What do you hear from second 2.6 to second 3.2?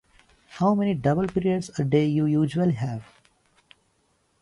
have?